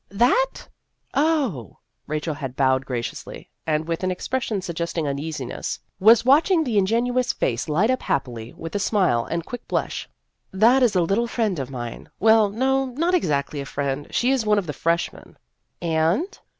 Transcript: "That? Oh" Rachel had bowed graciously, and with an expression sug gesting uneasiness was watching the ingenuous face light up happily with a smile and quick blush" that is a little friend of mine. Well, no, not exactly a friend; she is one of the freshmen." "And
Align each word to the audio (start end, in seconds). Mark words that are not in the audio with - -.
"That? 0.09 0.67
Oh" 1.13 1.77
Rachel 2.07 2.33
had 2.33 2.55
bowed 2.55 2.87
graciously, 2.87 3.51
and 3.67 3.87
with 3.87 4.03
an 4.03 4.09
expression 4.09 4.59
sug 4.59 4.75
gesting 4.77 5.07
uneasiness 5.07 5.77
was 5.99 6.25
watching 6.25 6.63
the 6.63 6.79
ingenuous 6.79 7.31
face 7.33 7.69
light 7.69 7.91
up 7.91 8.01
happily 8.01 8.51
with 8.55 8.73
a 8.73 8.79
smile 8.79 9.25
and 9.25 9.45
quick 9.45 9.67
blush" 9.67 10.09
that 10.63 10.81
is 10.81 10.95
a 10.95 11.01
little 11.03 11.27
friend 11.27 11.59
of 11.59 11.69
mine. 11.69 12.09
Well, 12.19 12.49
no, 12.49 12.87
not 12.87 13.13
exactly 13.13 13.61
a 13.61 13.65
friend; 13.67 14.07
she 14.09 14.31
is 14.31 14.43
one 14.43 14.57
of 14.57 14.65
the 14.65 14.73
freshmen." 14.73 15.37
"And 15.83 16.25